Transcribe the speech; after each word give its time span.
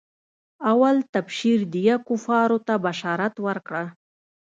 اول 0.71 0.95
تبشير 1.13 1.59
ديه 1.73 1.95
کفارو 2.07 2.57
ته 2.67 2.73
بشارت 2.85 3.33
ورکړه. 3.45 3.83